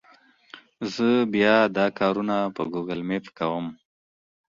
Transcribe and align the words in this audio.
زه 0.93 1.09
بیا 1.33 1.55
دا 1.77 1.85
کارونه 1.99 2.35
په 2.55 2.61
ګوګل 2.73 3.01
مېپ 3.09 3.25
کوم. 3.37 3.65